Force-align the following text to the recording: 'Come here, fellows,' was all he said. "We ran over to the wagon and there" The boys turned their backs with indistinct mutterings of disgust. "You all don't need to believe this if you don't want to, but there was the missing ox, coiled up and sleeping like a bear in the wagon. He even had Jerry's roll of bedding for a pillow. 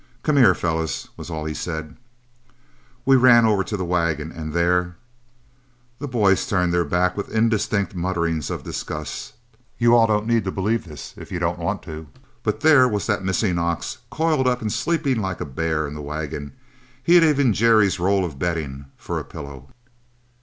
'Come 0.23 0.37
here, 0.37 0.55
fellows,' 0.55 1.09
was 1.15 1.29
all 1.29 1.45
he 1.45 1.53
said. 1.53 1.95
"We 3.05 3.15
ran 3.17 3.45
over 3.45 3.63
to 3.63 3.77
the 3.77 3.85
wagon 3.85 4.31
and 4.31 4.51
there" 4.51 4.95
The 5.99 6.07
boys 6.07 6.47
turned 6.47 6.73
their 6.73 6.83
backs 6.83 7.15
with 7.15 7.29
indistinct 7.29 7.93
mutterings 7.93 8.49
of 8.49 8.63
disgust. 8.63 9.33
"You 9.77 9.93
all 9.95 10.07
don't 10.07 10.25
need 10.25 10.43
to 10.45 10.51
believe 10.51 10.85
this 10.85 11.13
if 11.17 11.31
you 11.31 11.37
don't 11.37 11.59
want 11.59 11.83
to, 11.83 12.07
but 12.41 12.61
there 12.61 12.87
was 12.87 13.05
the 13.05 13.21
missing 13.21 13.59
ox, 13.59 13.99
coiled 14.09 14.47
up 14.47 14.59
and 14.59 14.73
sleeping 14.73 15.21
like 15.21 15.39
a 15.39 15.45
bear 15.45 15.87
in 15.87 15.93
the 15.93 16.01
wagon. 16.01 16.53
He 17.03 17.17
even 17.17 17.35
had 17.49 17.53
Jerry's 17.55 17.99
roll 17.99 18.25
of 18.25 18.39
bedding 18.39 18.85
for 18.97 19.19
a 19.19 19.23
pillow. 19.23 19.69